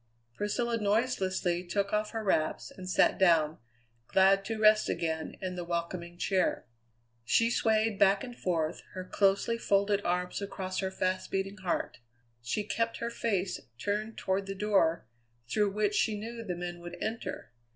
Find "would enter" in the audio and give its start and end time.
16.79-17.51